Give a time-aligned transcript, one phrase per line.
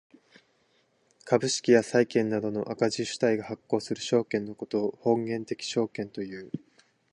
[1.25, 6.51] 株式や債券などの赤字主体が発行する証券のことを本源的証券という。